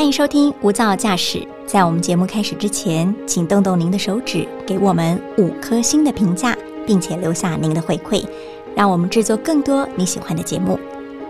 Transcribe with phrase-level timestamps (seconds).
[0.00, 1.38] 欢迎收听《无噪驾驶》。
[1.66, 8.26] 在我们节目开始之前，请动动您的手指，给我们五颗星的评价，并且留下您的回馈，
[8.74, 10.80] 让我们制作更多你喜欢的节目。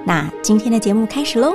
[0.06, 1.52] 那今天的节目开始喽！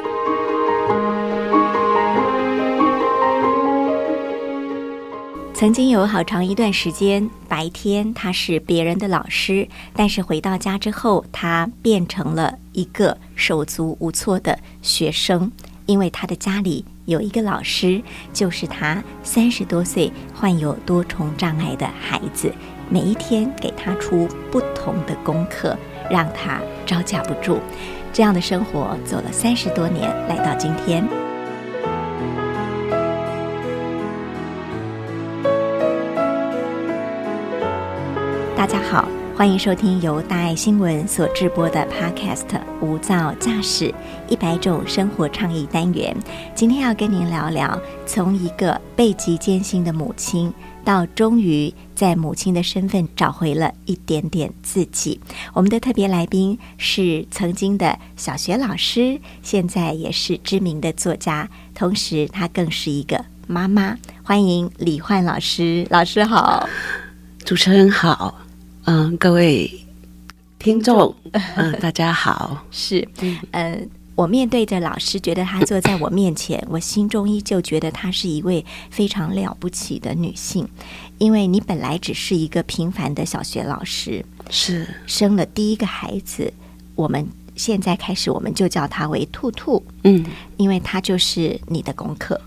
[5.53, 15.49] 曾经有好长一段时间，白天他是别人的老师，但是回到家之后，他变成了一个手足无措的学生，
[15.85, 18.01] 因为他的家里有一个老师，
[18.33, 22.51] 就是他三十多岁患有多重障碍的孩子，
[22.89, 25.77] 每一天给他出不同的功课，
[26.09, 27.59] 让他招架不住。
[28.11, 31.24] 这样的生活走了三十多年，来到今天。
[38.55, 39.05] 大家好，
[39.35, 42.47] 欢迎收听由大爱新闻所制播的 Podcast
[42.79, 43.93] 《无噪驾驶
[44.29, 46.15] 一百种生活倡议单元》。
[46.55, 50.51] 今天要跟您聊聊，从一个背极艰辛的母亲，
[50.85, 55.19] 到终于在母亲的身份找回了一点点自己。
[55.53, 63.97] 我们的特别来宾是曾经的小学老师，现在也是知名的作家，同时她更是一个妈妈。
[64.23, 66.67] 欢迎李焕老师，老师好，
[67.43, 68.33] 主持人好。
[68.87, 69.69] 嗯，各位
[70.59, 71.13] 听众，
[71.55, 72.63] 嗯，大家好。
[72.69, 73.07] 是，
[73.51, 80.67] 嗯，我面对着老师，觉得他坐在我面前，我心中依旧觉得她是一位非常了不起的女性。
[81.17, 86.53] 因为你本来只是一个平凡的小学老师，是生了第一个孩子，
[86.93, 90.23] 我们现在开始我们就叫她为兔兔，嗯，
[90.57, 92.39] 因为她就是你的功课，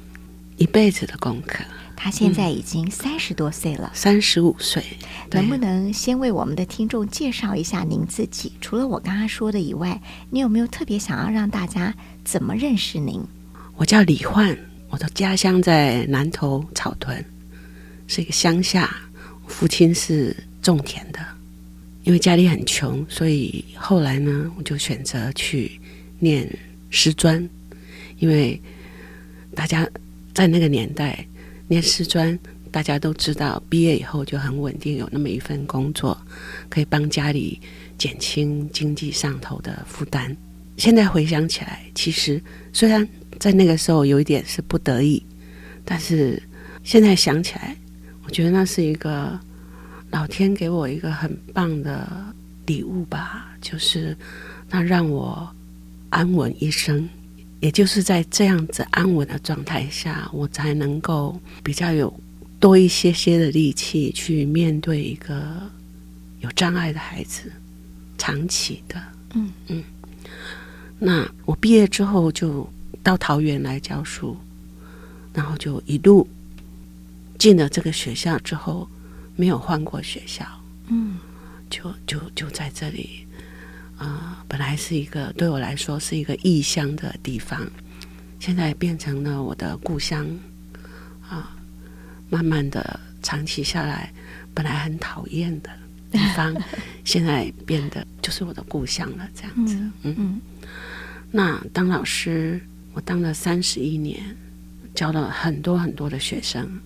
[0.57, 1.65] 一辈子的功课。
[2.01, 4.81] 他现在已经三十多岁了，三十五岁。
[5.33, 8.53] 能不能先为我们的听众介绍一下您自己？
[8.61, 11.93] 除了我刚刚说的以外，你有没有特别想要让大家
[12.25, 13.21] 怎么认识您？
[13.75, 14.57] 我叫李焕，
[14.91, 17.23] 我的家乡在南头草屯，
[18.07, 18.97] 是一个乡下。
[19.49, 21.19] 父亲是种田的，
[22.05, 25.81] 因为家里很穷，所以后来呢，我就选择去
[26.21, 26.49] 念
[26.91, 27.47] 师专，
[28.21, 28.61] 因为
[29.53, 29.85] 大家
[30.33, 31.27] 在那个年代。
[31.69, 32.37] 念师专，
[32.71, 36.17] 大家都知道，毕业以后就很稳定，有那么一份工作，
[36.69, 37.61] 可以帮家里
[37.97, 40.37] 减轻经济上头的负担。
[40.77, 42.43] 现在回想起来，其实
[42.73, 43.07] 虽然
[43.39, 45.23] 在那个时候有一点是不得已，
[45.85, 46.43] 但是
[46.85, 47.77] 现在想起来，
[48.25, 49.39] 我觉得那是一个
[50.11, 52.09] 老天给我一个很棒的
[52.67, 54.17] 礼物吧，就是
[54.71, 55.49] 那让我
[56.11, 57.09] 安稳一生。
[57.61, 62.13] 也就是在这样子安稳的状态下，我才能够比较有
[62.61, 65.61] 多一些些的力气去面对一个
[66.41, 67.51] 有障碍的孩子，
[68.17, 69.03] 长期的。
[69.35, 69.83] 嗯嗯。
[70.99, 72.69] 那我毕业之后就
[73.03, 74.37] 到桃园来教书，
[75.33, 76.29] 然后就一路
[77.39, 78.89] 进了这个学校之后，
[79.37, 80.45] 没有换过学校。
[80.89, 81.19] 嗯，
[81.71, 83.27] 就就就在这里。
[83.99, 87.69] 啊，本来是一个对我来说是一个异乡的地方，
[88.39, 90.27] 现在变成了我的故乡。
[91.29, 91.55] 啊，
[92.31, 94.13] 慢慢的长期下来，
[94.55, 95.71] 本来很讨厌的
[96.11, 96.55] 地方，
[97.05, 99.29] 现在变得就是我的故乡了。
[99.35, 100.41] 这样子，嗯嗯。
[101.31, 102.59] 那当老师，
[102.95, 104.35] 我当了三十一年，
[104.95, 106.81] 教了很多很多的学生。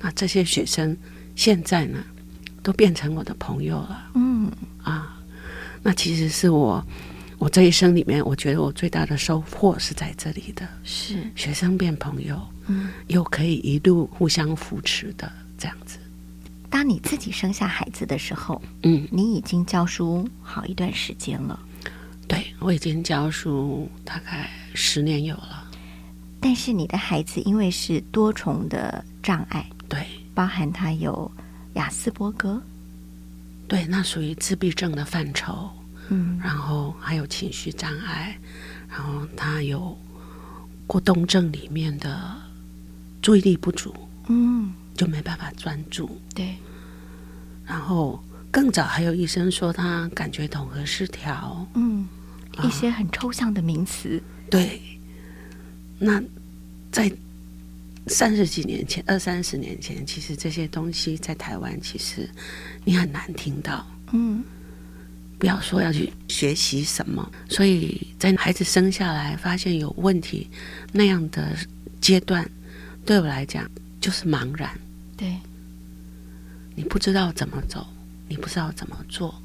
[0.00, 0.96] 那这些学生
[1.36, 2.02] 现在呢，
[2.62, 4.10] 都变成我的朋友了。
[4.14, 4.50] 嗯
[4.82, 5.09] 啊。
[5.82, 6.84] 那其实是我，
[7.38, 15.98] 我这一生里面，我觉得我最大的收获是在这里的，是学生变朋友，嗯，又可以一路互相扶持的这样子。
[16.68, 21.58] 当你自己生下孩子的时候，嗯，你已经教书好一段时间了，
[22.28, 25.66] 对我已经教书大概十年有了。
[26.40, 31.30] 但是你的孩子因为是多重的障碍，对，包含他有
[31.74, 32.62] 雅斯伯格。
[33.70, 35.70] 对，那属于自闭症的范畴，
[36.08, 38.36] 嗯，然后还有情绪障碍，
[38.88, 39.96] 然后他有
[40.88, 42.34] 过动症里面的
[43.22, 43.94] 注意力不足，
[44.26, 46.56] 嗯，就没办法专注，对，
[47.64, 52.08] 然后更早还有医生说他感觉统合失调，嗯，
[52.64, 54.82] 一些很抽象的名词，对，
[56.00, 56.20] 那
[56.90, 57.08] 在。
[58.06, 62.28] 三十几年前，二三十年前，其实这些东西在台湾，其实
[62.84, 63.86] 你很难听到。
[64.12, 64.42] 嗯，
[65.38, 70.48] 不要说要去学习什么，所以在孩子生下来发现有问题
[70.92, 71.54] 那样的
[72.00, 72.50] 阶段，
[73.04, 73.70] 对我来讲
[74.00, 74.76] 就是茫然。
[75.16, 75.36] 对，
[76.74, 77.86] 你不知道怎么走，
[78.28, 79.40] 你不知道怎么做。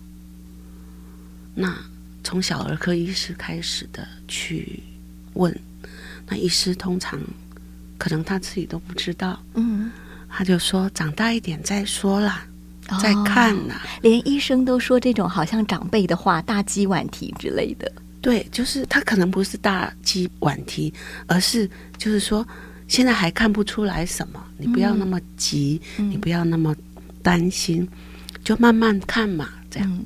[1.54, 1.78] 那
[2.24, 4.82] 从小儿科医师开始的去
[5.34, 5.56] 问，
[6.28, 7.20] 那医师通常。
[7.98, 9.42] 可能他自己都不知道。
[9.54, 9.92] 嗯，
[10.30, 12.46] 他就说长大一点再说啦，
[12.90, 13.82] 哦再看啦。
[14.02, 17.92] 连医生都说这种好像长辈的话，大鸡晚啼之类的。
[18.22, 20.94] 对，就是他可能不是大鸡晚啼，
[21.28, 22.48] 而是就是说
[22.88, 26.76] 现在还看不出来什么，你不要那么急，嗯你不要那么
[27.22, 27.88] 担心，
[28.44, 29.90] 就慢慢看嘛，这样。
[29.92, 30.06] 嗯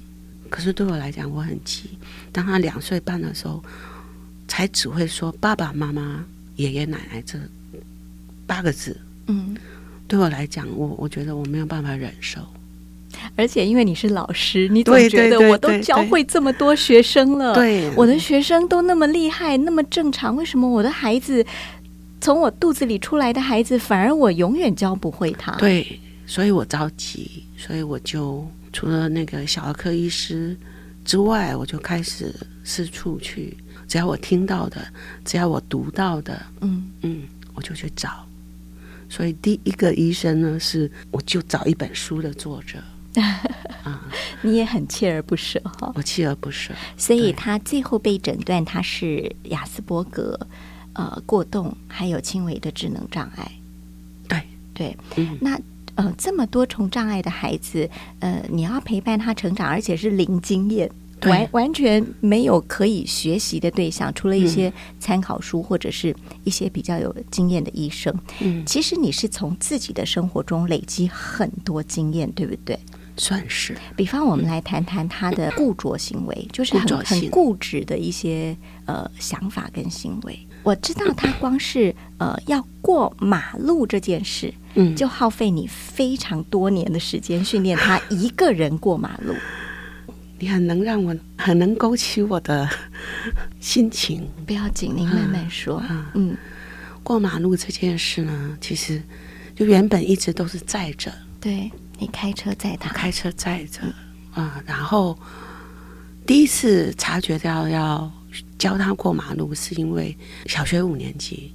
[0.50, 1.92] 可是对我来讲，我很急。
[2.32, 3.64] 当他两岁半的时候，
[4.48, 6.26] 才只会说爸爸妈妈、
[6.56, 7.38] 爷爷奶奶这
[8.50, 8.98] 八个字。
[9.28, 9.56] 嗯，
[10.08, 12.42] 对我来讲，我我觉得我没有办法忍受。
[13.36, 21.46] 而且因为你是老师，你总觉得我都教会这么多学生了，对我的学生都那么厉害，那么正常，为什么我的孩子
[22.20, 30.56] 从我肚子里出来的孩子，反而我永远教不会他？，对，所以我着急，所以我就除了那个小儿科医师
[31.06, 33.56] 之外，我就开始四处去，
[33.88, 34.82] 只要我听到的，
[35.26, 37.24] 只要我读到的，嗯嗯，
[37.54, 38.26] 我就去找。
[39.10, 42.78] 所以第一个医生呢，是我就找一本书的作者，
[43.84, 44.10] 啊，
[44.42, 45.92] 你也很锲而不舍哈。
[45.96, 46.74] 我锲而不舍。
[46.96, 50.40] 所以他最后被诊断他是雅斯伯格，
[50.94, 53.52] 呃，过动，还有轻微的智能障碍。
[54.28, 55.60] 对，对，嗯，那
[55.96, 57.90] 呃，这么多重障碍的孩子，
[58.20, 68.14] 呃，你要陪伴他成长，而且是零经验，对完完全没有可以学习的对象，除了一嗯些参考书或者是一些比较有经验的医生。
[68.40, 72.78] 嗯，其实你是从自己的生活中累积很多经验，对不对？
[73.18, 78.56] 算是比方，我们来谈谈他的固着行为，就是很很固执的一些
[78.86, 80.40] 呃想法跟行为。
[80.64, 89.34] 我知道他光是呃要过马路这件事，嗯，就耗费你非常多年的时间训练他一个人过马路。
[90.40, 92.68] 你很能让我很能勾起我的
[93.60, 94.28] 心情。
[94.46, 95.78] 不要紧，您慢慢说。
[95.78, 96.36] 啊嗯
[97.02, 99.02] 过马路这件事呢，其实
[99.56, 103.82] 就原本一直都是载着，对你开车载他，开车载着
[104.32, 105.18] 啊、然后
[106.28, 108.12] 第一次察觉到要
[108.60, 110.16] 教他过马路，是因为
[110.46, 111.52] 小学五年级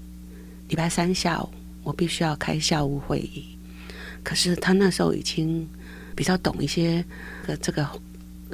[0.69, 1.49] 礼拜三下午，
[1.85, 3.57] 我必须要开校务会议。
[4.25, 5.69] 可是他那时候已经
[6.17, 7.05] 比较懂一些
[7.47, 7.89] 呃这个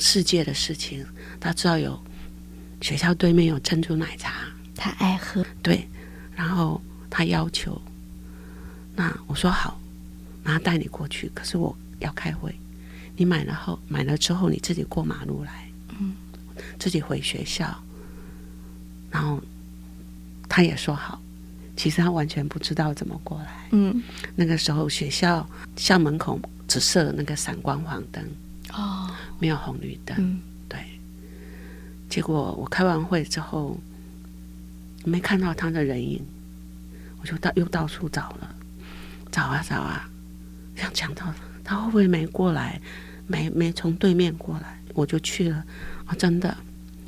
[0.01, 1.05] 世界的事情，
[1.39, 2.01] 他知道有
[2.81, 4.33] 学校对面有珍珠奶茶，
[4.75, 5.45] 他爱喝。
[5.63, 5.87] 对，
[6.35, 6.81] 然后
[7.11, 7.81] 他要求，
[8.97, 9.79] 那我说好，
[10.43, 12.55] 那带你过去，可是我要开会，
[13.17, 16.15] 你买了后买了之后你自己过马路来，嗯，
[16.79, 17.83] 自己回学校，
[19.11, 19.41] 然后
[20.49, 21.21] 他也说好，
[21.77, 24.03] 其实他完全不知道怎么过来，嗯。
[24.35, 25.47] 那个时候学校
[25.77, 28.29] 校门口只设那个闪光黄灯，哦
[29.41, 30.79] 没有红绿灯，嗯对，
[32.09, 33.77] 结果我开完会之后，
[35.05, 36.23] 没看到他的人影，
[37.21, 38.55] 我就到又到处找了，
[39.33, 40.09] 找啊找啊，
[40.77, 41.35] 想讲到
[41.65, 42.81] 他会不会没过来，
[43.27, 45.65] 没没从对面过来，我就去了，
[46.05, 46.57] 啊，真的，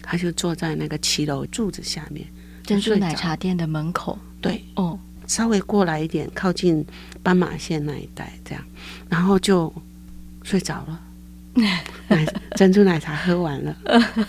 [0.02, 2.26] 他就坐在那个骑楼柱子下面，
[2.64, 4.19] 珍珠奶茶店的门口。
[4.40, 6.85] 对，哦，稍微过来一点，靠近
[7.23, 8.64] 斑马线那一带，这样，
[9.08, 9.73] 然后就
[10.43, 11.00] 睡着了。
[11.54, 11.84] 奶
[12.56, 13.76] 珍珠奶茶喝完了，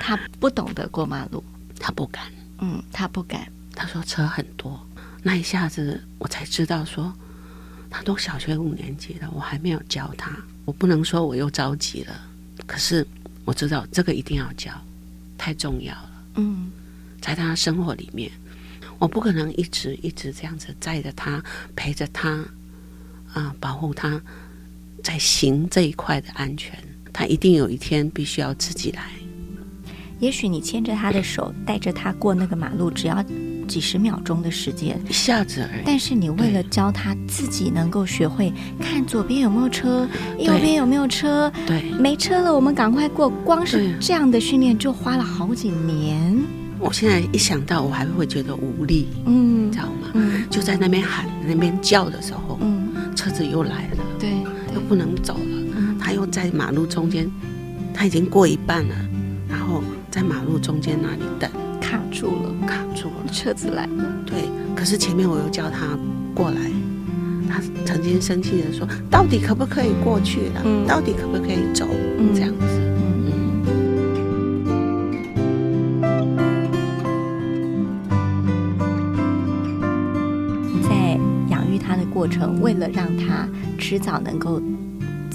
[0.00, 1.42] 他不懂得过马路。
[1.80, 2.24] 他不敢。
[2.60, 3.46] 嗯，他不敢。
[3.74, 4.84] 他说车很多，
[5.22, 7.12] 那一下子我才知道说，
[7.88, 12.20] 他都小学五年级了，我还没有教他，我不能说我又着急了，
[12.66, 13.06] 可是
[13.44, 14.72] 我知道这个一定要教，
[15.38, 16.70] 太重要了，嗯
[17.20, 18.30] 在他生活里面，
[18.98, 21.42] 我不可能一直一直这样子载着他，
[21.76, 22.44] 陪着他，
[23.32, 24.20] 啊、保护他
[25.08, 26.78] 在行这一块的安全，
[27.14, 29.04] 他一定有一天必须要自己来，
[30.20, 33.24] 也许你牵着他的手，带着他过那个马路，只要
[33.66, 35.00] 几十秒钟的时间。
[35.08, 35.82] 一下子而已。
[35.86, 40.06] 但是你为了教他自己能够学会看左边有没有车，
[40.38, 43.30] 右边有没有车，对，没车了我们赶快过。
[43.30, 46.38] 光是这样的训练就花了好几年。
[46.78, 50.10] 我现在一想到，我还会觉得无力，嗯你知道吗？
[50.12, 53.97] 嗯就在那边喊、那边叫的时候，嗯，车子又来了，
[54.88, 55.40] 不能走了。
[55.76, 57.30] 嗯他又在马路中间，
[57.92, 58.94] 他已经过一半了，
[59.48, 63.30] 然后在马路中间那里等，卡住了，卡住了。
[63.30, 64.04] 车子来了。
[64.24, 65.98] 对，可是前面我又叫他
[66.34, 66.70] 过来，
[67.46, 70.62] 他曾经生气的说：“到底可不可以过去了？
[70.64, 71.86] 嗯到底可不可以走？”
[72.18, 72.66] 嗯这样子，
[80.88, 81.18] 在
[81.50, 84.62] 养育他的过程，为了让他迟早能够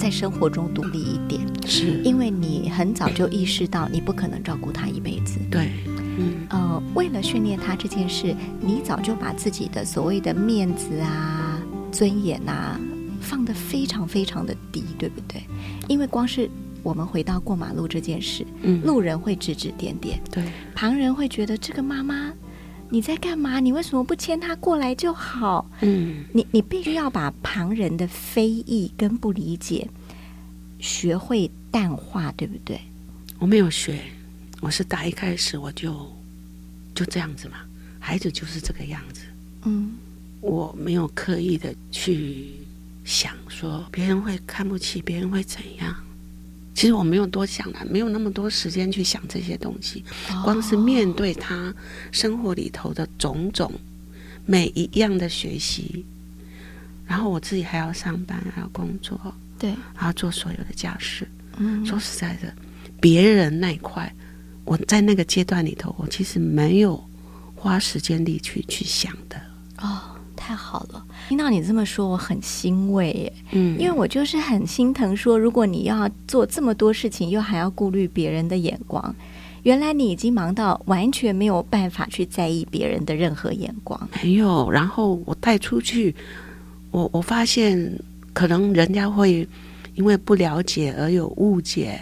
[0.03, 5.39] 在生活中独立一点，是，因为你很早就意识到你不可能照顾他一辈子。
[5.50, 5.69] 对，
[6.17, 11.57] 嗯，呃，呃，为了训练他这件事，你早就把自己的所谓的面子啊、
[11.89, 12.77] 尊严啊
[13.22, 15.41] 放得非常非常的低，对不对？
[15.88, 16.50] 因为光是
[16.83, 20.43] 我们回到过马路这件事，嗯，路人会指指点点，对，
[20.75, 22.32] 旁人会觉得这个妈妈
[22.93, 23.59] 你在干嘛？
[23.59, 25.67] 你为什么不牵他过来就好？
[25.81, 29.89] 嗯你你必须要把旁人的非议跟不理解
[30.77, 32.79] 学会淡化，对不对？
[33.39, 34.00] 我没有学，
[34.62, 36.07] 我是打一开始我就
[36.93, 37.55] 就这样子嘛，
[38.00, 39.21] 孩子就是这个样子，
[39.63, 39.93] 嗯
[40.39, 42.51] 我没有刻意的去
[43.03, 45.95] 想说别人会看不起，别人会怎样。
[46.74, 50.03] 其实我没有多想了，没有那么多时间去想这些东西。
[50.44, 51.74] 光是面对他
[52.12, 53.72] 生活里头的种种
[54.46, 56.03] 每一样的学习，
[57.06, 59.20] 然后我自己还要上班，还要工作，
[59.60, 61.27] 对，还要做所有的家事。
[61.58, 62.51] 嗯说实在的，
[63.00, 64.12] 别人那一块，
[64.65, 67.01] 我在那个阶段里头，我其实没有
[67.56, 69.39] 花时间力去去想的。
[69.77, 70.12] 哦，
[70.43, 71.01] 太好了！
[71.29, 79.15] 听到你这么说，我很欣慰耶，嗯，因为我就是很心疼说，如果你要做这么多事情，又还要顾虑别人的眼光，
[79.63, 84.09] 原来你已经忙到完全没有办法去在意别人的任何眼光。
[84.21, 86.13] 没有，然后我带出去，
[86.91, 87.97] 我我发现
[88.33, 89.47] 可能人家会
[89.95, 91.97] 因为不了解而有误解，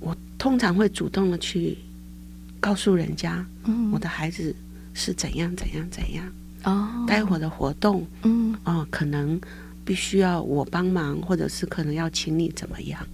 [0.00, 1.76] 我通常会主动的去
[2.58, 4.56] 告诉人家，嗯我的孩子
[4.94, 6.24] 是怎样怎样怎样，
[6.64, 9.40] 哦，待会儿的活动嗯哦、可能
[9.84, 13.06] 必须要我帮忙，或者是可能要请你怎么样。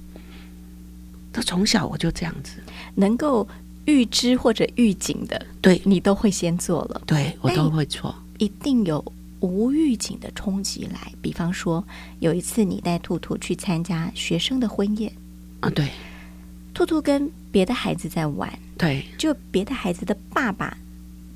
[1.33, 2.57] 他从小我就这样子，
[2.95, 3.47] 能够
[3.87, 7.03] 预知或者预警的，对你都会先做了。
[7.07, 8.15] 对，我都会做。
[8.39, 9.05] 一定有
[9.41, 11.13] 无预警的冲击来。
[11.21, 11.85] 比方说，
[12.21, 15.13] 有一次你带兔兔去参加学生的婚宴，
[15.61, 15.89] 啊，对
[16.73, 20.77] 兔兔跟别的孩子在玩，对，就别的孩子的爸爸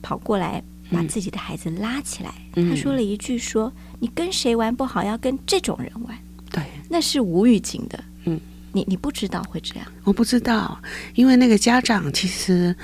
[0.02, 0.62] 跑过来
[0.94, 6.16] 把嗯自己的孩子拉起来，嗯他说了一句说：“你跟谁玩不好，要跟这种人玩。
[6.50, 8.04] 对，”那是无预警的。
[8.24, 8.40] 嗯，
[8.72, 9.86] 你你不知道会这样。
[10.04, 10.80] 我不知道，
[11.14, 12.74] 因为那个家长其实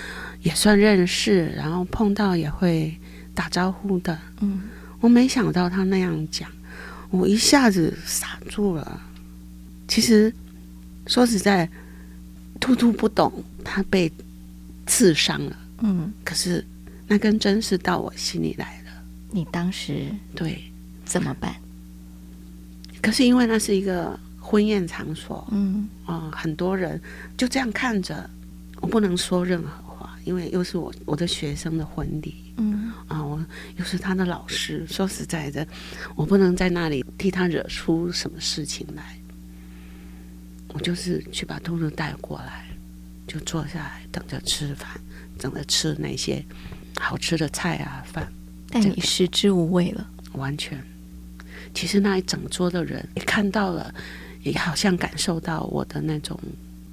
[0.43, 2.95] 也算认识，然后碰到也会
[3.35, 4.19] 打招呼的。
[4.41, 4.63] 嗯
[5.01, 6.47] 我没想到他那样讲，
[7.11, 9.01] 我一下子傻住了。
[9.89, 10.31] 其实
[11.07, 11.67] 说实在，
[12.61, 13.33] 兔兔不懂
[13.65, 14.13] 他被
[14.87, 16.63] 刺伤了，嗯，可是
[17.11, 19.03] 那根针是到我心里来了。
[19.33, 20.63] 你当时对，
[21.05, 21.53] 怎么办？
[23.03, 27.03] 可是因为那是一个婚宴场所，嗯啊、很多人
[27.37, 28.31] 就这样看着，
[28.81, 33.45] 我不能说任何话，因为又是我我的学生的婚礼嗯啊，我
[33.77, 34.87] 又是他的老师。
[34.87, 35.67] 说实在的，
[36.15, 39.19] 我不能在那里替他惹出什么事情来。
[40.69, 42.67] 我就是去把兔兔带过来，
[43.27, 44.89] 就坐下来等着吃饭，
[45.37, 46.45] 等着吃那些
[46.99, 48.27] 好吃的菜啊饭，
[48.71, 50.07] 但你食之无味了。
[50.33, 50.83] 完全。
[51.75, 53.93] 其实那一整桌的人也看到了，
[54.43, 56.39] 也好像感受到我的那种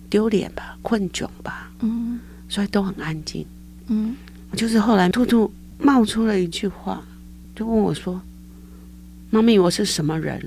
[0.10, 3.46] 丢脸吧、困窘吧，嗯所以都很安静。
[3.88, 4.16] 嗯
[4.56, 7.04] 就是后来兔兔冒出了一句话，
[7.56, 8.22] 就问我说
[9.30, 10.42] ：“妈咪，我是什么人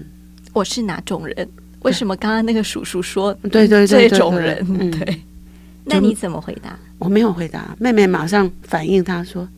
[0.53, 1.49] 我是哪种人？
[1.83, 5.21] 为什么刚刚那个叔叔说？”对对对这种人，嗯，对。
[5.85, 6.79] 那你怎么回答？
[6.99, 9.49] 我没有回答，妹妹马上反应，她说：“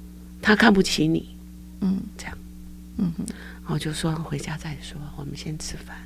[0.40, 1.36] 她看不起你。
[1.80, 2.38] 嗯，这样，
[2.98, 3.26] 嗯哼，”
[3.66, 5.96] 我就说：“回家再说，我们先吃饭。”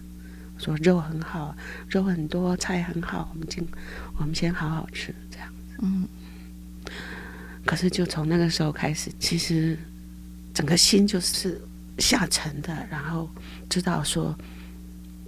[0.56, 1.54] 我说：“肉很好，
[1.88, 3.66] 肉很多，菜很好，我们今
[4.18, 5.76] 我们先好好吃。”这样子。
[5.82, 6.08] 嗯
[7.66, 9.76] 可是就从那个时候开始，其实
[10.54, 11.60] 整个心就是
[11.98, 13.28] 下沉的，然后
[13.68, 14.32] 知道说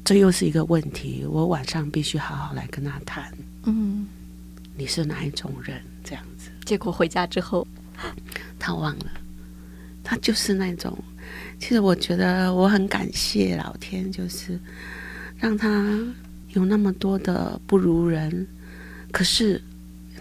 [0.04, 3.30] 这又是一个问题，我晚上必须好好来跟他谈，
[3.64, 4.07] 嗯。
[4.78, 6.50] 你是哪一种人这样子。
[6.64, 7.66] 结果回家之后，
[8.58, 9.11] 他忘了，
[10.04, 10.97] 他就是那种。
[11.58, 14.58] 其实我觉得我很感谢老天，就是
[15.37, 15.99] 让他
[16.50, 18.47] 有那么多的不如人，
[19.11, 19.61] 可是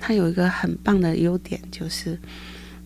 [0.01, 2.19] 他有一个很棒的优点，就是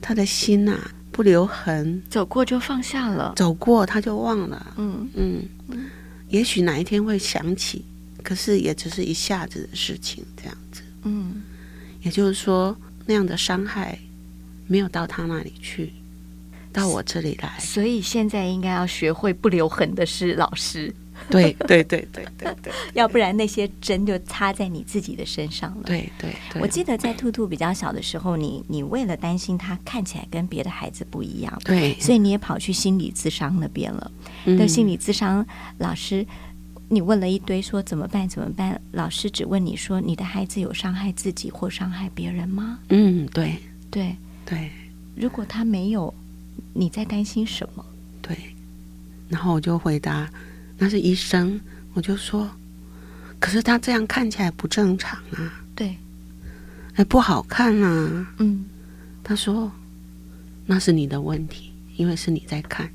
[0.02, 0.78] 他的心呐、
[1.12, 3.34] 不留痕，走过就放下了。
[3.38, 4.76] 走过他就忘了。
[4.78, 5.46] 嗯嗯，
[6.28, 7.86] 也许哪一天会想起，
[8.22, 10.82] 可是也只是一下子的事情，这样子。
[12.12, 12.76] 就是说，
[13.06, 13.98] 那样的伤害
[14.68, 15.92] 没有到他那里去，
[16.72, 17.58] 到我这里来。
[17.60, 20.94] 所以现在应该要学会不留痕的是老师，
[21.30, 25.84] 对 对对对对对要不然那些针就插在你自己的身上了。
[25.86, 34.12] 对对对，我记得在兔兔比较小的时候，你你为了担心他看起来跟别的孩子不一样，对，所以你也跑去心理咨商那边了。
[34.46, 35.46] 嗯那心理咨商
[35.78, 36.26] 老师，
[36.92, 42.80] 你问了一堆说怎么办怎么办，老师只问你说你的孩子有伤害自己或伤害别人吗？
[42.90, 43.58] 嗯，对。
[43.90, 44.72] 对，对，
[45.16, 46.14] 如果他没有，
[46.74, 47.86] 你在担心什么？
[48.22, 48.38] 对，
[49.28, 50.30] 然后我就回答
[50.78, 51.60] 那是医生，
[51.94, 52.50] 我就说，
[53.38, 55.98] 可是他这样看起来不正常啊，对，
[56.96, 58.34] 哎，不好看啊。
[58.40, 58.64] 嗯，
[59.22, 59.70] 他说
[60.66, 62.90] 那是你的问题，因为是你在看，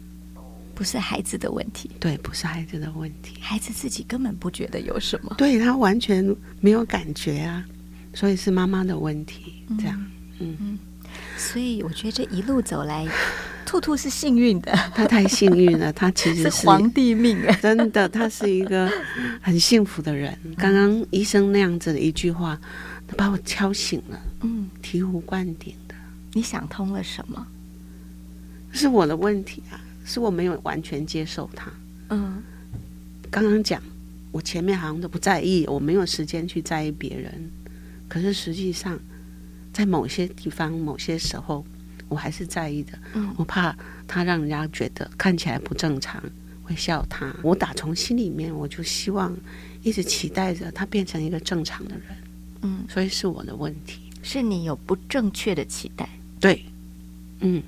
[0.76, 5.34] 不是孩子的问题，对，不是孩子的问题，孩子自己根本不觉得有什么。
[5.38, 6.22] 对他完全
[6.60, 7.64] 没有感觉啊，
[8.12, 10.06] 所以是妈妈的问题，这样，
[10.38, 10.78] 嗯。
[11.38, 13.08] 所以我觉得这一路走来，
[13.64, 14.70] 兔兔是幸运的。
[14.94, 17.58] 他太幸运了，他其实是 皇帝命啊！
[17.62, 18.90] 真的，他是一个
[19.40, 20.36] 很幸福的人。
[20.58, 22.60] 刚刚医生那样子的一句话，
[23.08, 24.20] 他把我敲醒了。
[24.42, 25.94] 嗯，醍醐灌顶的。
[26.34, 27.46] 你想通了什么？
[28.72, 31.70] 是我的问题啊，是我没有完全接受他。
[32.08, 32.42] 嗯，
[33.30, 33.82] 刚刚讲，
[34.32, 37.50] 我前面好像都不在意，我没有时间去在意别人。
[38.08, 38.98] 可是实际上。
[39.72, 41.62] 在某些地方、某些时候，
[42.08, 42.98] 我还是在意的。
[43.12, 43.76] 嗯，我怕
[44.08, 46.18] 他让人家觉得看起来不正常，
[46.62, 47.30] 会笑他。
[47.42, 49.36] 我打从心里面，我就希望
[49.82, 52.04] 一直期待着他变成一个正常的人。
[52.62, 56.08] 嗯，所以是我的问题，是你有不正确的期待。
[56.40, 56.64] 对，
[57.40, 57.62] 嗯，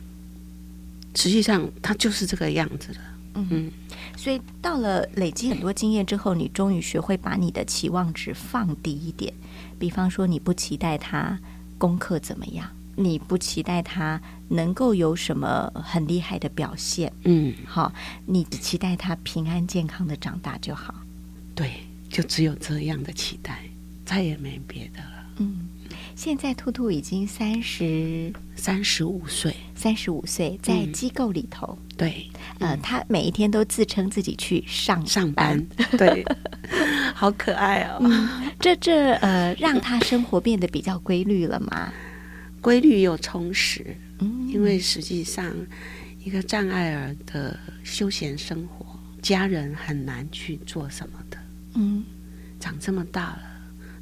[1.19, 3.01] 实际上他就是这个样子的。
[3.35, 3.71] 嗯，
[4.17, 9.35] 所以到了累积很多经验之后，你终于学会把你的期望值放低一点。
[9.81, 11.39] 比方说，你不期待他。
[11.77, 12.69] 功课怎么样？
[12.97, 17.13] 你不期待他能够有什么很厉害的表现？
[17.23, 17.93] 嗯，好，
[18.27, 20.93] 你只期待他平安健康的长大就好。
[21.55, 21.71] 对，
[22.11, 23.63] 就只有这样的期待，
[24.05, 25.27] 再也没别的了。
[25.37, 25.69] 嗯，
[26.17, 31.79] 现在兔兔已经三十三十五岁，三十五岁在机构里头。
[31.97, 35.65] 对，呃，他每一天都自称自己去上上班。
[35.97, 36.25] 对。
[37.15, 37.99] 好可爱哦！
[38.61, 41.93] 这这呃，让他生活变得比较规律了吗？
[42.61, 43.97] 规律又充实。
[44.19, 45.53] 嗯，因为实际上，
[46.23, 48.87] 一个障碍儿的休闲生活，
[49.23, 51.39] 家人很难去做什么的。
[51.75, 52.05] 嗯，
[52.61, 53.43] 长这么大了，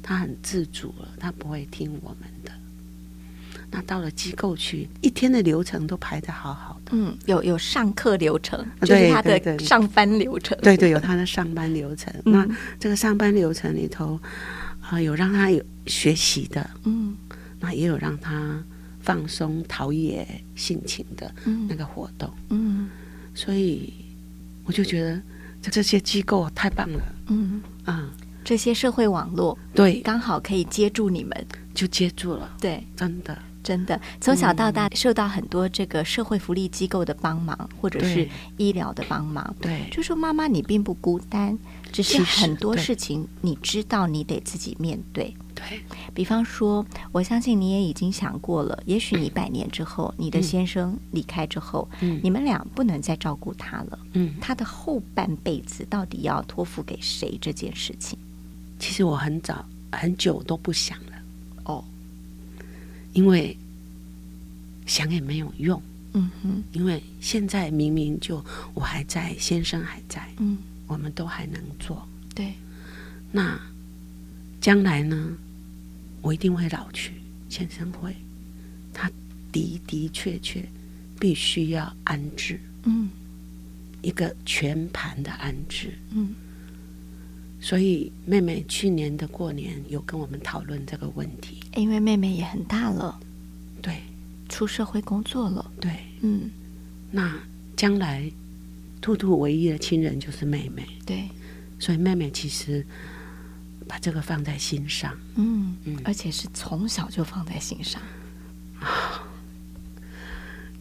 [0.03, 2.51] 他很自主了，他不会听我们的。
[3.69, 6.91] 那到了机构去，一天的流程都排的好好的。
[6.93, 10.57] 嗯，有有上课流程，就是他的上班流程。
[10.61, 12.13] 对对，有他的上班流程。
[12.23, 12.47] 那
[12.79, 14.19] 这个上班流程里头，
[14.81, 17.15] 啊，有让他有学习的，嗯，
[17.59, 18.63] 那也有让他
[19.01, 20.25] 放松陶冶
[20.55, 21.29] 性情的
[21.67, 22.31] 那个活动。
[22.49, 22.89] 嗯，
[23.35, 23.93] 所以
[24.63, 25.21] 我就觉得
[25.61, 27.01] 这这些机构太棒了。
[27.27, 28.09] 嗯啊，
[28.45, 32.49] 这些社会网络对，刚好可以接住你们，就接住了。
[32.61, 33.37] 对，真的。
[33.67, 38.25] 真的，从小到大受到很多这个社会福利机构的帮忙，或者是
[38.55, 39.53] 医疗的帮忙。
[39.59, 41.59] 对，就说妈妈你并不孤单，
[41.91, 45.35] 只是很多事情你知道你得自己面对。
[45.53, 45.81] 对
[46.13, 58.17] 比方说，我相信你也已经想过了，也许你百年之后，你的先生离开之后，嗯，你们俩不能再照顾他了，嗯，他的后半辈子到底要托付给谁这件事情？
[58.79, 60.97] 其实我很早很久都不想。
[63.17, 63.57] 因为
[64.85, 65.81] 想也没有用，
[66.13, 66.63] 嗯哼。
[66.71, 72.07] 因为现在明明就我还在，先生还在，嗯，我们都还能做。
[72.35, 72.53] 对。
[73.31, 73.59] 那
[74.61, 75.35] 将来呢？
[76.21, 77.13] 我一定会老去，
[77.49, 78.15] 先生会，
[78.93, 79.09] 他
[79.51, 80.63] 的的确确
[81.19, 83.09] 必须要安置，嗯，
[84.03, 86.35] 一个全盘的安置，嗯。
[87.59, 93.19] 所以妹妹去年的过年有跟我们讨论这个问题，因为妹妹也很大了，
[93.81, 94.03] 对，
[94.47, 95.91] 出社会工作了，对，
[96.21, 96.49] 嗯，
[97.11, 97.35] 那
[97.75, 98.31] 将来
[99.01, 101.27] 兔兔唯一的亲人就是妹妹，对，
[101.79, 102.85] 所以妹妹其实
[103.87, 108.01] 把这个放在心上，嗯嗯，而且是从小就放在心上。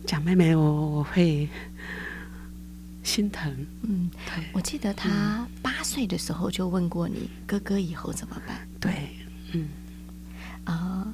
[0.07, 1.49] 讲妹妹，我我会。
[3.03, 4.11] 心疼，嗯，
[4.53, 8.67] 我记得他八岁的时候就问过你，哥哥以后怎么办？
[8.81, 8.93] 对，
[9.53, 9.69] 嗯，
[10.65, 11.07] 啊，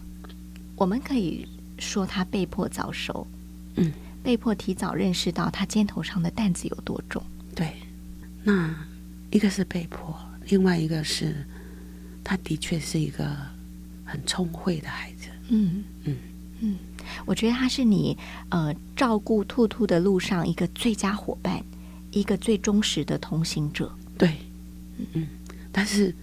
[0.74, 1.46] 我们可以
[1.78, 3.26] 说他被迫早熟，
[3.76, 7.22] 嗯，被迫提早认识到他肩头上的担子有多重。
[7.54, 7.74] 对，
[8.42, 8.74] 那
[9.30, 10.16] 一个是被迫，
[10.48, 11.44] 另外一个是
[12.24, 13.37] 他的确是一个
[14.04, 15.28] 很聪慧的孩子。
[15.48, 16.16] 嗯嗯
[16.61, 16.76] 嗯，
[17.26, 18.16] 我觉得他是你
[18.48, 21.62] 呃照顾兔兔的路上一个最佳伙伴。
[22.14, 24.37] 一个最忠实的同行者，对，
[24.98, 25.26] 嗯嗯，
[25.70, 26.14] 但是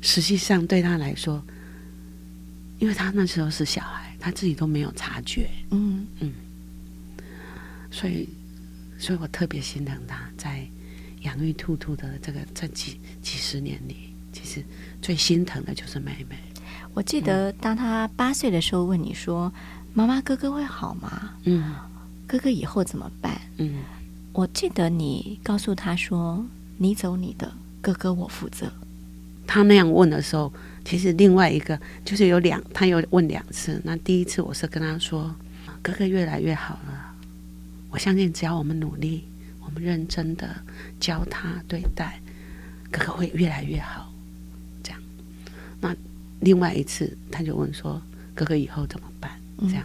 [0.00, 1.42] 实际上对他来说，
[2.78, 6.06] 因为他那时候是小孩，他自己都没有察觉，嗯。
[6.20, 6.32] 嗯，
[7.90, 8.28] 所以，
[8.98, 10.66] 所以我特别心疼他，在
[11.22, 14.64] 养育兔兔的这个这几几十年里，其实
[15.00, 16.36] 最心疼的就是妹妹。
[16.94, 19.52] 我记得当他八岁的时候问你说
[19.94, 21.34] ：“妈妈，哥哥会好吗？
[21.44, 21.74] 嗯。
[22.26, 23.40] 哥哥以后怎么办？
[23.56, 23.82] 嗯，？”
[24.32, 26.44] 我记得你告诉他说
[26.76, 28.70] ：“你走你的，哥哥我负责。
[29.46, 30.52] 他那样问的时候，
[30.84, 33.80] 其实另外一个就是有两，他有问两次。
[33.84, 35.34] 那第一次我是跟他说，
[35.80, 37.14] 哥哥越来越好了，
[37.90, 39.24] 我相信只要我们努力，
[39.64, 40.54] 我们认真的
[41.00, 42.20] 教他对待，
[42.90, 44.12] 哥哥会越来越好。
[44.82, 45.00] 这样，
[45.80, 45.96] 那
[46.40, 48.00] 另外一次他就问说，
[48.34, 49.32] 哥哥以后怎么办？
[49.58, 49.84] 嗯这样，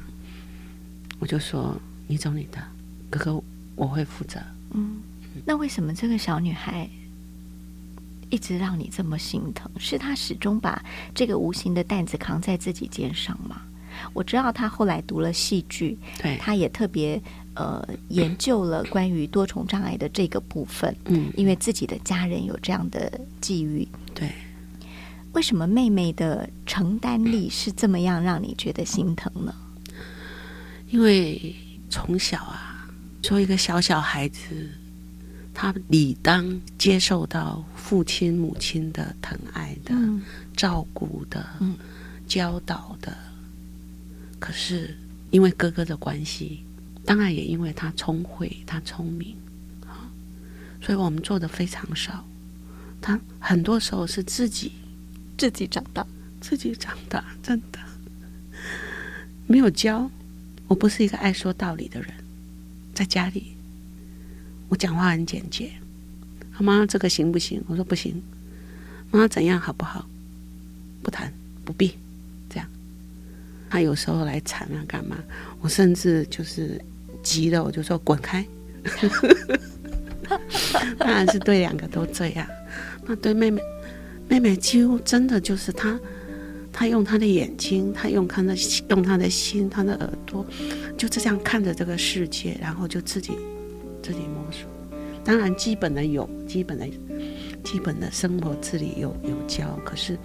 [1.20, 2.62] 我就说你走你的，
[3.10, 3.44] 哥哥
[3.76, 4.42] 我会负责。”
[4.76, 4.98] 嗯，
[5.46, 6.90] 那为什么这个小女孩
[8.34, 9.70] 一直让你这么心疼？
[9.78, 13.62] 是他始终把这个无形的担子扛在自己肩上吗？
[14.12, 17.22] 我知道他后来读了戏剧，对，他也特别
[17.54, 23.88] 呃研究了关于多重障碍的这个部分，嗯，因为自己的家人有这样的际遇。
[24.16, 24.32] 对。
[25.34, 29.54] 为什么妹妹的承担力是这么样让你觉得心疼呢？
[30.90, 31.56] 因为
[31.88, 32.88] 从小啊，
[33.22, 34.70] 做一个小小孩子，
[35.54, 40.22] 他理当接受到父亲、母亲的疼爱的、嗯
[40.56, 41.76] 照顾的、嗯
[42.28, 43.16] 教导的。
[44.40, 44.98] 可是
[45.32, 46.64] 因为哥哥的关系，
[47.06, 49.36] 当然也因为他聪慧、他聪明
[49.86, 50.10] 啊，
[50.82, 52.26] 所以我们做的非常少。
[53.02, 54.72] 他很多时候是自己
[55.38, 56.06] 自己长大，
[56.40, 57.80] 自己长大，真的
[59.46, 60.10] 没有教。
[60.68, 62.12] 我不是一个爱说道理的人，
[62.94, 63.53] 在家里
[64.74, 65.72] 我讲话很简洁。
[66.52, 67.64] 他妈，这个行不行？
[67.68, 68.20] 我说不行。
[69.12, 70.04] 妈，怎样好不好？
[71.04, 71.32] 不谈，
[71.64, 71.96] 不必
[72.50, 72.68] 这样。
[73.70, 75.16] 他有时候来缠啊，干嘛？
[75.62, 76.82] 我甚至就是
[77.22, 78.44] 急了，我就说滚开。
[80.98, 82.48] 当然是对两个都这样。
[83.06, 83.62] 那对妹妹，
[84.28, 86.00] 妹妹几乎真的就是她，
[86.72, 88.56] 她用她的眼睛，她用她的
[88.90, 90.44] 用她的心，她的耳朵，
[90.98, 93.34] 就这样看着这个世界，然后就自己
[94.04, 94.70] 自己摸索。
[95.24, 96.86] 当然，基本的有，基本的
[97.64, 100.20] 基本的生活自理有有教，可是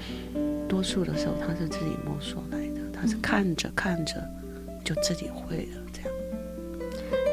[0.69, 4.15] 多数的时候他是自己摸索来的，他是看着看着
[4.85, 6.11] 就自己会了，这样。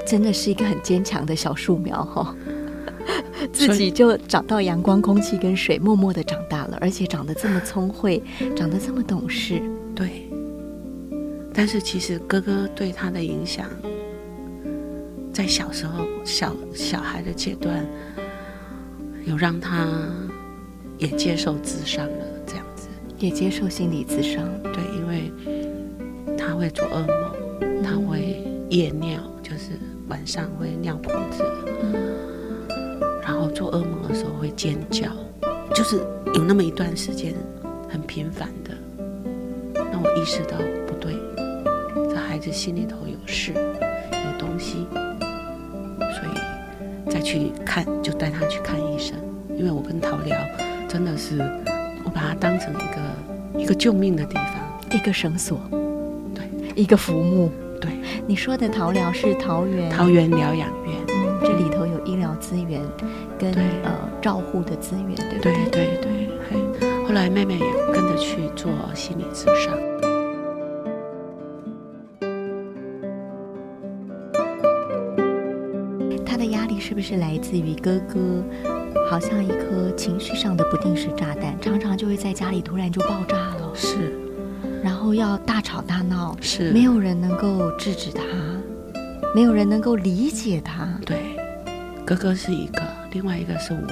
[0.06, 2.36] 真的是一个很坚强的小树苗哈、
[3.52, 8.22] 自己就找到阳光、空气跟水，默默的长大了，而且长得这么聪慧，
[8.56, 9.60] 长得这么懂事。
[9.96, 10.30] 对，
[11.52, 13.68] 但是其实哥哥对他的影响，
[15.36, 17.86] 在小时候小小孩的阶段，
[19.26, 19.86] 有让他
[20.98, 22.88] 也接受智商了，这样子。
[23.18, 25.30] 也接受心理咨商，对，因为
[26.38, 31.44] 他会做噩梦，他会夜尿，就是晚上会尿裤子，
[33.22, 35.10] 然后做噩梦的时候会尖叫，
[35.74, 35.98] 就是
[36.34, 37.36] 有那么一段时间
[37.90, 38.72] 很频繁的。
[39.92, 41.14] 那我意识到不对，
[42.10, 44.88] 这孩子心里头有事，有东西，
[47.16, 49.18] 再去看，就带他去看医生。
[49.58, 50.38] 因为我跟陶疗
[50.86, 51.40] 真的是，
[52.04, 54.56] 我把它当成一个一个救命的地方。
[54.92, 55.58] 一个绳索，
[56.34, 56.44] 对，
[56.76, 57.50] 一个浮木。
[57.80, 57.90] 对，
[58.28, 60.98] 你说的陶疗是桃园，桃园疗养院。
[61.08, 62.82] 嗯，这里头有医疗资源
[63.40, 63.50] 跟
[63.84, 65.86] 呃照护的资源，对不对对？
[66.02, 69.74] 对对，后来妹妹也跟着去做心理咨商。
[76.88, 78.44] 是不是来自于哥哥？
[79.10, 84.16] 好像一颗情绪上的不定时炸弹，常常就会在家里突然就爆炸了，是。
[84.84, 88.22] 然后要大吵大闹，是，没有人能够制止他，
[89.34, 90.88] 没有人能够理解他。
[91.04, 91.36] 对，
[92.06, 93.88] 哥哥是一个，另外一个是我。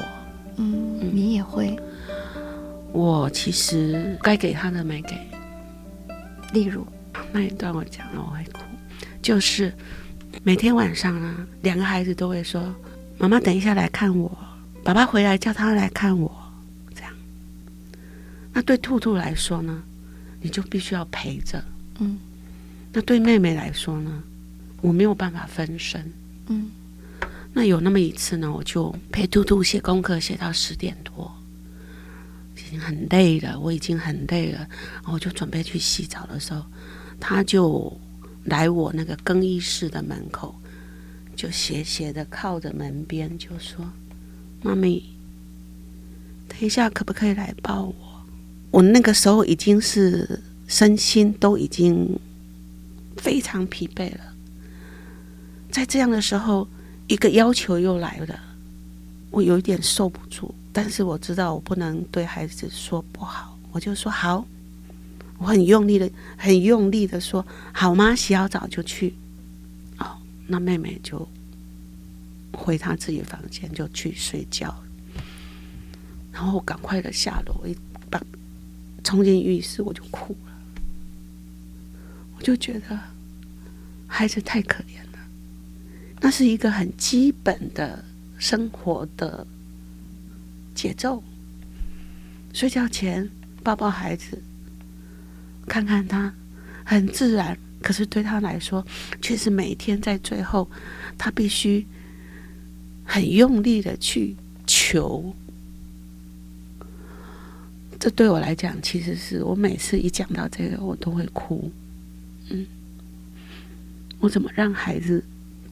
[0.58, 1.76] 嗯，你也会，
[2.92, 5.18] 我其实该给他的没给，
[6.54, 6.86] 例如，
[7.32, 8.60] 那一段我讲了我会哭，
[9.20, 9.74] 就是
[10.42, 12.74] 每天晚上呢，两个孩子都会说
[13.20, 14.36] ：“妈妈等一下来看我，
[14.84, 16.32] 爸爸回来叫他来看我。”
[16.96, 17.14] 这样。
[18.52, 19.84] 那对兔兔来说呢，
[20.42, 21.64] 你就必须要陪着。
[22.00, 22.18] 嗯
[22.92, 24.24] 那对妹妹来说呢，
[24.82, 26.12] 我没有办法分身。
[26.48, 26.70] 嗯
[27.54, 31.32] 那有那么一次呢，我就陪兔兔写功课，写到十点多，
[32.58, 34.60] 已经很累了，我已经很累了，
[34.96, 36.66] 然后我就准备去洗澡的时候，
[37.20, 37.96] 他就
[38.46, 40.56] 来我那个更衣室的门口，
[41.36, 43.86] 就斜斜的靠着门边，就说
[44.62, 45.04] ：“妈咪，
[46.48, 47.96] 等一下可不可以来抱我？”
[48.72, 52.20] 我那个时候已经是身心都已经
[53.18, 54.34] 非常疲惫了，
[55.72, 56.68] 在这样的时候。
[57.10, 58.40] 一个要求又来了，
[59.30, 64.48] 我有一点受不住，但是我知道我不能对孩子说不好，我就说好，
[65.44, 68.16] 我很用力的、很用力的说：“好吗？
[68.16, 69.14] 洗好澡就去。”
[70.00, 71.28] 哦，那妹妹就
[72.54, 74.74] 回她自己房间就去睡觉，
[76.32, 77.76] 然后赶快的下楼，一
[78.10, 78.24] 把
[79.04, 80.54] 冲进浴室，我就哭了。
[82.38, 82.98] 我就觉得
[84.08, 85.20] 孩子太可怜了，
[86.22, 88.06] 那是一个很基本的
[88.40, 89.46] 生活的
[90.74, 91.22] 节奏。
[92.54, 93.30] 睡觉前
[93.62, 94.42] 抱抱孩子，
[95.68, 96.34] 看看他，
[96.84, 97.58] 很自然。
[97.82, 98.86] 可是对他来说，
[99.22, 100.70] 却是每天在最后，
[101.18, 101.86] 他必须
[103.04, 105.36] 很用力的去求。
[108.00, 111.70] 这对我来讲，其实是我每次一讲到这个，我都会哭。
[112.50, 112.66] 嗯，
[114.20, 115.24] 我怎么让孩子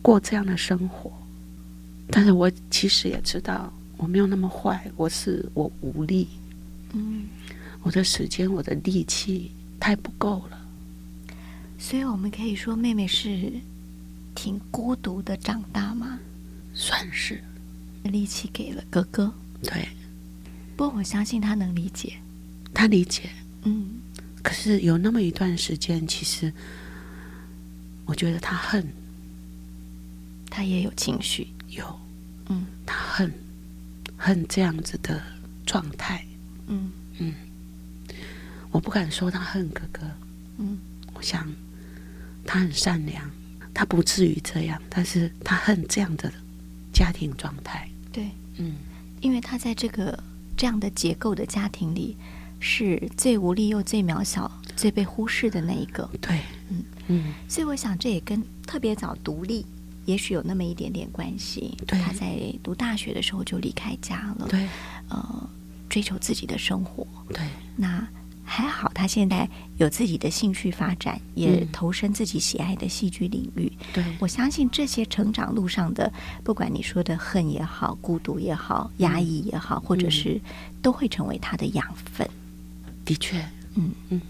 [0.01, 1.11] 过这样的生活？
[2.09, 6.27] 但是我其实也知道，我没有那么坏，我是我无力。
[6.91, 7.23] 嗯，
[7.83, 9.49] 我的时间，我的力气
[9.81, 10.61] 太不够了，
[11.79, 13.51] 所以我们可以说，妹妹是
[14.35, 16.19] 挺孤独的长大吗？
[16.75, 17.43] 算是，
[18.03, 19.33] 力气给了哥哥。
[19.63, 19.89] 对，
[20.77, 22.13] 不过我相信他能理解，
[22.75, 23.31] 他理解。
[23.63, 23.99] 嗯，
[24.43, 26.53] 可是有那么一段时间，其实
[28.05, 28.87] 我觉得他恨，
[30.47, 31.99] 他也有情绪，有，
[32.49, 33.33] 嗯，他恨，
[34.15, 35.19] 恨这样子的
[35.65, 36.23] 状态。
[36.67, 36.91] 嗯。
[37.17, 37.33] 嗯，
[38.71, 40.01] 我不敢说他恨哥哥，
[40.57, 40.77] 嗯，
[41.13, 41.47] 我想
[42.45, 43.29] 他很善良，
[43.73, 46.31] 他不至于这样，但是他恨这样的
[46.93, 47.87] 家庭状态。
[48.11, 48.75] 对，嗯，
[49.19, 50.17] 因为他在这个
[50.55, 52.15] 这样的结构的家庭里，
[52.59, 56.09] 是最无力又最渺小、最被忽视的那一个。
[56.21, 56.83] 对，嗯。
[57.07, 59.65] 嗯，所以我想这也跟特别早独立，
[60.05, 61.77] 也许有那么一点点关系。
[61.85, 61.99] 对。
[61.99, 64.65] 他在读大学的时候就离开家了，对。
[65.09, 65.49] 呃，
[65.89, 67.05] 追求自己的生活。
[67.29, 67.41] 对。
[67.75, 68.07] 那
[68.43, 73.71] 还好，他现在有自己的兴趣发展，也嗯投身自己喜爱的戏剧领域。
[73.93, 76.11] 对，我相信这些成长路上的，
[76.43, 80.39] 不管你说的恨也好、孤独也好、压抑也好，或者是
[80.81, 82.27] 都会成为他的养分。
[83.05, 83.37] 的确，
[83.75, 84.21] 嗯嗯。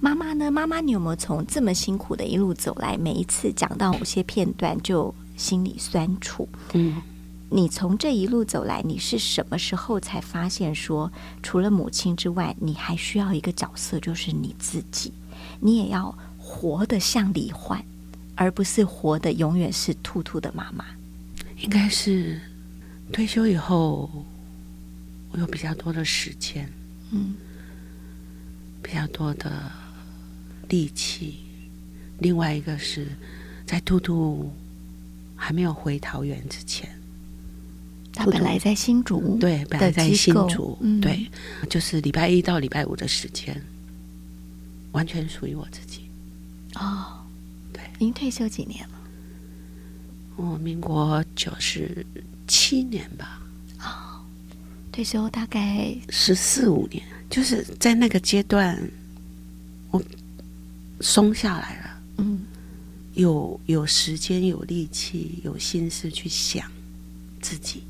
[0.00, 0.48] 妈妈呢？
[0.48, 6.48] 妈妈，你有没有从这么辛苦的一路走来，每一次讲到某些片段就心里酸楚？
[6.72, 7.02] 嗯，
[7.50, 11.10] 你从这一路走来，你是什么时候才发现说，
[11.42, 15.12] 除了母亲之外，你还需要一个角色，就是你自己，
[15.60, 17.82] 你也要活得像李焕，
[18.34, 20.84] 而不是活得永远是兔兔的妈妈。
[21.60, 22.40] 应该是
[23.12, 24.10] 退休以后，
[25.32, 26.70] 我有比较多的时间，
[27.10, 27.34] 嗯
[28.82, 29.70] 比较多的
[30.68, 31.38] 力气。
[32.18, 33.06] 另外一个是
[33.66, 34.52] 在兔兔
[35.34, 36.97] 还没有回桃园之前，
[38.18, 41.24] 他本来在新竹，对，本来在新构竹，嗯对，
[41.70, 43.62] 就是礼拜一到礼拜五的时间，
[44.90, 46.00] 完全属于我自己。
[46.74, 47.24] 哦，
[47.72, 48.94] 对，您退休几年了？
[50.34, 52.04] 我民国九十
[52.48, 53.40] 七年吧，
[53.78, 54.20] 哦
[54.90, 57.00] 退休大概十四五年，
[57.30, 58.76] 就是在那个阶段，
[59.92, 60.02] 我
[61.00, 62.40] 松下来了，嗯
[63.14, 66.68] 有有时间、有力气、有心思去想
[67.40, 67.84] 自己。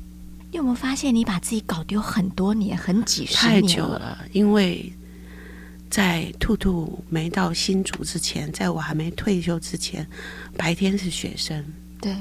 [0.51, 3.67] 你有没有发现，你把自己搞丢很多年，很几十太年了？
[3.67, 4.91] 久了，因为
[5.89, 10.07] 在兔兔没到新竹之前，在我还没退休之前，
[10.57, 11.63] 白天是学生。
[12.01, 12.15] 对，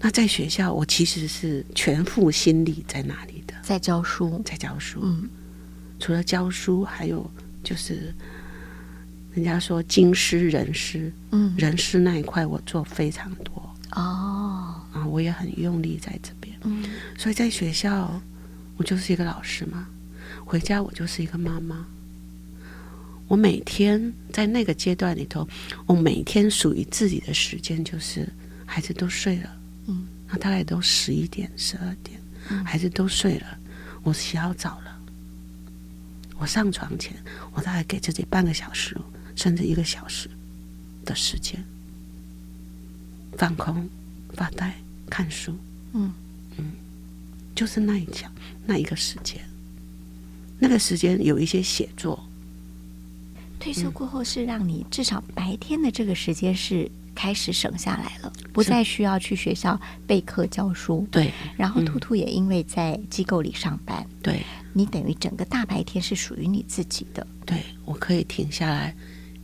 [0.00, 4.42] 那在学校，我其实是全副心力在那里的，在教书。
[4.44, 5.00] 在教书。
[5.02, 5.28] 嗯
[6.00, 7.30] 除了教书，还有
[7.62, 8.12] 就是
[9.32, 13.54] 人家说经师人师，嗯，人师那一块我做非常多
[13.92, 16.43] 哦，啊，我也很用力在这边。
[16.64, 16.84] 嗯
[17.16, 18.20] 所以在学校，
[18.76, 19.86] 我就是一个老师嘛；
[20.44, 21.86] 回家我就是一个妈妈。
[23.26, 25.48] 我每天在那个阶段里头，
[25.86, 28.28] 我每天属于自己的时间就是
[28.66, 33.58] 孩子都睡了，嗯，那大概都十一点、十二点，嗯孩子都睡了，
[34.02, 34.98] 我洗好澡了，
[36.38, 37.16] 我上床前，
[37.52, 38.94] 我大概给自己半个小时，
[39.34, 40.28] 甚至一个小时
[41.06, 41.64] 的时间，
[43.38, 43.88] 放空、
[44.34, 44.74] 发呆、
[45.08, 45.56] 看书。
[45.94, 46.12] 嗯
[47.54, 48.30] 就是那一讲
[48.66, 49.40] 那一个时间，
[50.58, 52.22] 那个时间有一些写作，
[53.60, 61.06] 退休过后是让你至少白天的这个时间是开始省下来了，不再需要去学校备课教书。
[61.10, 61.32] 对。
[61.56, 64.42] 然后嗯兔兔也因为在机构里上班，对。
[64.76, 67.24] 你等于整个大白天是属于你自己的。
[67.46, 68.92] 对，我可以停下来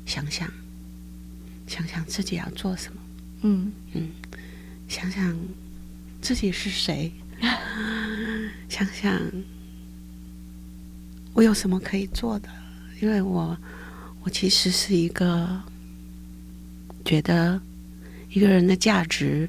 [0.04, 0.52] 想想，
[1.68, 3.00] 想想自己要做什么，
[3.42, 3.72] 嗯。
[3.92, 4.08] 嗯
[4.88, 5.38] 想想
[6.20, 7.12] 自己是谁，
[8.68, 9.20] 想想
[11.32, 12.48] 我有什么可以做的，
[13.00, 13.56] 因为我
[14.22, 15.60] 我其实是一个
[17.04, 17.60] 觉得
[18.30, 19.48] 一个人的价值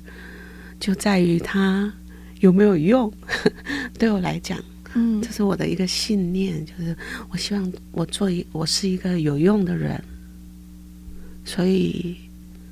[0.80, 1.92] 就在于他
[2.40, 3.12] 有没有用。
[4.00, 4.58] 对我来讲，
[4.96, 6.96] 嗯这是我的一个信念，就是
[7.30, 10.02] 我希望我做一我是一个有用的人，
[11.46, 12.16] 所以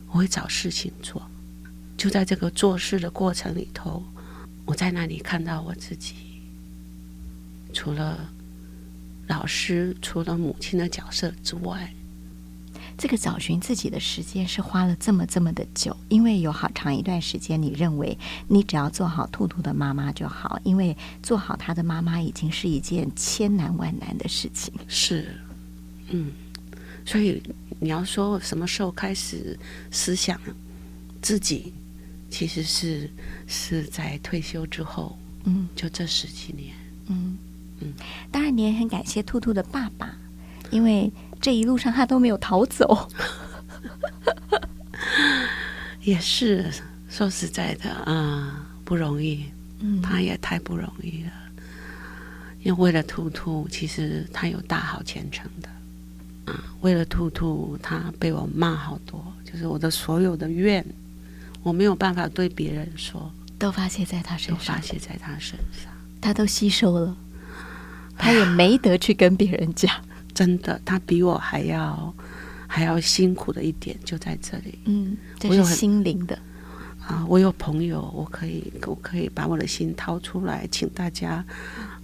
[0.08, 1.22] 我会找事情做。
[1.98, 4.02] 就在这个做事的过程里头，
[4.70, 6.14] 我在那里看到我自己，
[7.74, 8.30] 除了
[9.26, 11.92] 老师，除了母亲的角色之外，
[12.96, 18.16] 这个找寻自己的时间是花了这么这么的久，因为有好长一段时间，你认为
[18.48, 24.72] 你只要做好兔兔的妈妈就好，因为做好他的妈妈已经是一件千难万难的事情。
[24.88, 25.36] 是，
[26.10, 26.32] 嗯，
[27.04, 27.42] 所以
[27.80, 29.58] 你要说什么时候开始
[29.90, 30.40] 思想
[31.24, 31.74] 自己，
[32.30, 33.10] 其实是
[33.48, 36.76] 是在退休之后，嗯就这十几年，
[37.08, 37.38] 嗯
[37.80, 37.94] 嗯，
[38.32, 40.14] 当然你也很感谢兔兔的爸爸，
[40.70, 41.12] 因为
[41.42, 43.10] 这一路上他都没有逃走。
[46.02, 46.72] 也是
[47.10, 49.46] 说实在的啊、不容易，
[49.80, 51.32] 嗯他也太不容易了。
[52.64, 55.70] 因为为了兔兔，其实他有大好前程的。
[56.52, 60.86] 啊，为了兔兔，他被我骂好多，就是我的所有的怨，
[61.64, 65.92] 我没有办法对别人说，都发泄在他身上，都发泄在他身上。
[66.22, 67.16] 他都吸收了，
[68.18, 69.94] 他也没得去跟别人讲。
[70.34, 72.14] 真的，他比我还要
[72.68, 74.80] 还要辛苦的一点就在这里。
[74.86, 76.38] 嗯，这是心灵的。
[77.06, 77.26] 啊！
[77.28, 81.44] 我有朋友，我可以我可以把我的心掏出来，请大家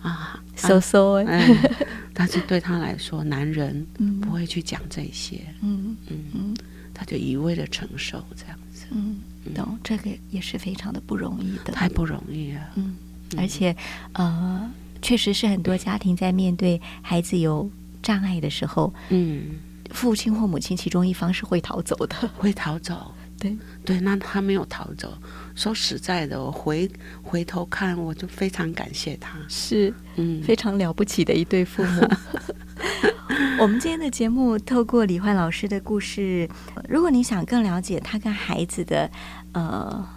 [0.01, 4.19] 啊，他搜搜哎，哎，但是对他来说，男人嗯。
[4.19, 6.57] 不会去讲这些，嗯嗯，嗯。
[6.91, 9.17] 他就一味的承受这样子，嗯，
[9.53, 11.73] 懂，这个也是非常的不容易的。
[11.73, 12.62] 太不容易了。
[12.75, 12.95] 嗯，
[13.38, 13.75] 而且
[14.13, 17.69] 呃，确实是很多家庭在面对孩子有
[18.01, 19.51] 障碍的时候，嗯，
[19.91, 22.15] 父亲或母亲其中一方是会逃走的。
[22.38, 23.55] 会逃走，对，
[23.86, 25.17] 对，那他没有逃走。
[25.55, 26.89] 说实在的，我回
[27.23, 29.38] 回头看，我就非常感谢他。
[29.47, 32.01] 是嗯，非常了不起的一对父母。
[33.59, 36.49] 我们今天的节目透过李焕老师的故事，
[36.87, 39.09] 如果你想更了解他跟孩子的
[39.53, 40.07] 呃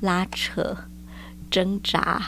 [0.00, 0.76] 拉扯、
[1.50, 2.22] 挣扎、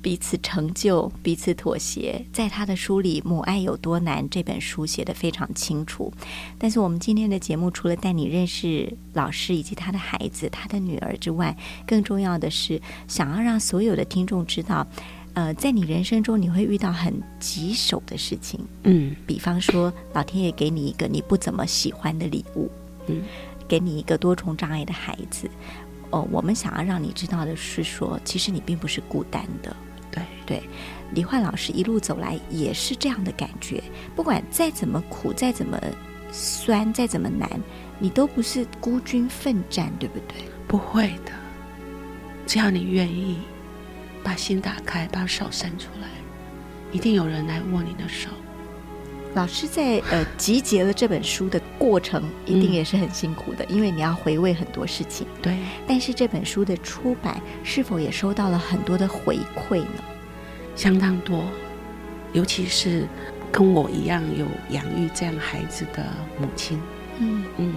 [0.00, 6.12] 彼此成就、彼此妥协，在他的书里《母爱有多难》这本书写得非常清楚。
[6.58, 14.86] 但是我们今天的节目除了带你认识老师以及他的孩子、他的女儿之外，更重要的是想要让所有的听众知道。
[15.34, 19.16] 呃，在你人生中你会遇到很棘手的事情，嗯。
[19.26, 22.70] 比方说老天爷给你一个你不怎么喜欢的礼物，
[23.06, 23.22] 嗯，
[23.66, 25.48] 给你一个多重障碍的孩子。
[26.10, 29.74] 哦，我们想要让你知道的是说，其实你并不是孤单的。
[30.10, 30.62] 对，对，
[31.14, 33.82] 李焕老师一路走来也是这样的感觉，
[34.14, 35.80] 不管再怎么苦，再怎么
[36.30, 37.48] 酸，再怎么难，
[37.98, 40.44] 你都不是孤军奋战，对不对？
[40.68, 41.32] 不会的，
[42.46, 43.38] 只要你愿意
[44.22, 46.08] 把心打开，把手伸出来，
[46.90, 48.28] 一定有人来握你的手。
[49.34, 55.26] 老师在呃集结了这本书的过程，一定嗯也是很辛苦的，因为你要回味很多事情。
[55.40, 55.56] 对，
[55.86, 60.04] 但是这本书的出版是否也收到了很多的回馈呢？
[60.76, 61.44] 相当多，
[62.34, 63.06] 尤其是
[63.50, 66.04] 跟我一样有养育这样孩子的
[66.38, 66.78] 母亲，
[67.18, 67.74] 嗯嗯，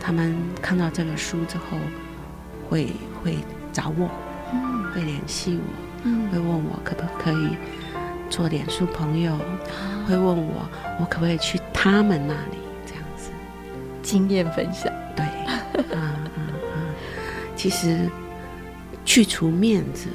[0.00, 1.78] 他们看到这个书之后，
[2.68, 2.88] 会
[3.22, 3.36] 会
[3.72, 4.10] 找我，
[4.52, 7.56] 嗯会联系我，会嗯，问我可不可以
[8.28, 9.36] 做脸书朋友，
[10.06, 10.68] 会问我
[11.00, 13.30] 我可不可以去他们那里这样子。
[14.02, 14.92] 经验分享。
[15.14, 15.60] 对，啊
[15.94, 16.00] 啊
[16.36, 16.76] 啊！
[17.54, 18.08] 其实
[19.04, 20.08] 去除面子，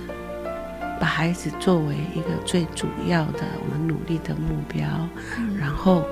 [0.99, 4.87] 把孩子作为一个最主要的我们努力的目标，
[5.59, 6.03] 然后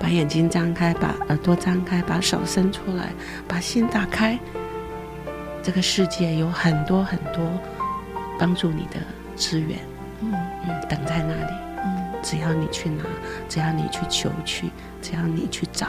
[0.00, 3.12] 把眼睛张开，把耳朵张开，把手伸出来，
[3.46, 4.38] 把心打开。
[5.66, 7.44] 这个世界有很多很多
[8.38, 9.00] 帮助你的
[9.34, 9.76] 资源，
[10.20, 10.32] 嗯
[10.64, 11.52] 嗯，等在那里。
[11.84, 13.02] 嗯只要你去拿，
[13.48, 14.70] 只要你去求去，
[15.02, 15.88] 只要你去找，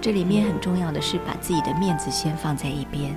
[0.00, 3.12] 这里面很重要的是把自己的面子先放在一边，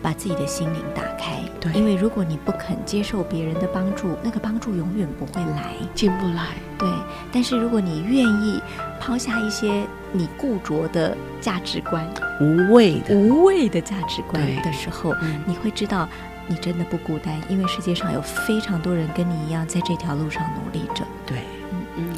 [0.00, 1.40] 把自己的心灵打开。
[1.60, 5.72] 对因为如果你不肯接受别人的帮助，那个帮助永远不会来。
[5.96, 6.50] 进不来。
[6.78, 6.88] 对，
[7.32, 8.60] 但是如果你愿意
[9.00, 9.84] 抛下一些
[10.16, 12.08] 你固着的价值观、
[12.40, 16.08] 无谓的，无谓的价值观的时候，嗯你会知道
[16.46, 21.04] 你真的不孤单，因为世界上有非常多人跟你一样在这条路上努力着。
[21.26, 21.38] 对，
[21.72, 22.14] 嗯嗯，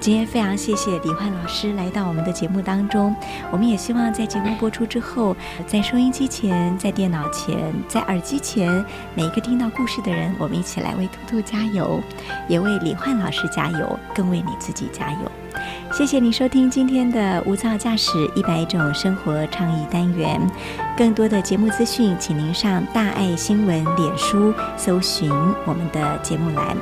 [0.00, 3.14] 今天非常谢谢李焕老师来到我们的节目当中。
[3.52, 5.36] 我们也希望在节目播出之后，
[5.66, 8.84] 在收音机前、在电脑前、在耳机前，
[9.14, 12.02] 每一个听到故事的人，我们一起来为兔兔加油，
[12.48, 15.30] 也为李焕老师加油，更为你自己加油。
[15.92, 20.40] 谢谢你收听今天的无噪驾驶一百种生活倡议单元。
[20.96, 25.30] 更多的节目资讯，请您上大爱新闻脸书搜寻
[25.64, 26.76] 我们的节目栏。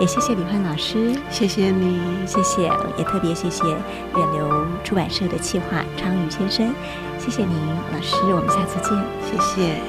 [0.00, 6.74] 也谢谢李焕老师，谢谢你，谢谢，也特别谢谢远流出版社的企划昌宇先生，
[7.18, 7.56] 谢谢您，
[7.92, 9.80] 老师，我们下次见，谢谢，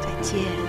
[0.00, 0.65] 再见。